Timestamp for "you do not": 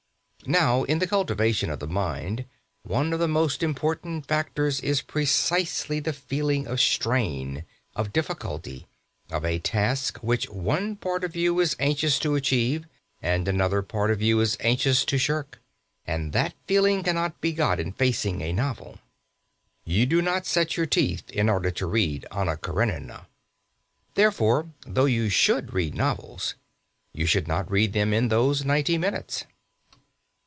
19.85-20.47